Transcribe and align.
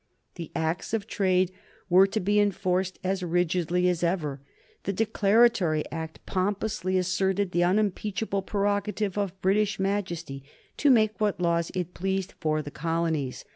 The 0.33 0.49
Acts 0.55 0.95
of 0.95 1.05
Trade 1.05 1.51
were 1.87 2.07
to 2.07 2.19
be 2.19 2.39
enforced 2.39 2.97
as 3.03 3.21
rigidly 3.21 3.87
as 3.87 4.01
ever. 4.03 4.41
The 4.85 4.93
Declaratory 4.93 5.83
Act 5.91 6.25
pompously 6.25 6.97
asserted 6.97 7.51
the 7.51 7.63
unimpeachable 7.63 8.41
prerogative 8.41 9.15
of 9.15 9.39
British 9.43 9.79
Majesty 9.79 10.43
to 10.77 10.89
make 10.89 11.21
what 11.21 11.39
laws 11.39 11.69
it 11.75 11.93
pleased 11.93 12.33
for 12.39 12.63
the 12.63 12.71
colonies. 12.71 13.45